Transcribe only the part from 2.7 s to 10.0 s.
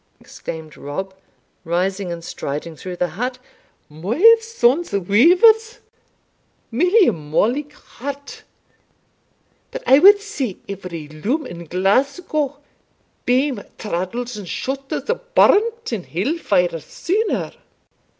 through the hut, "My sons weavers! Millia molligheart! but I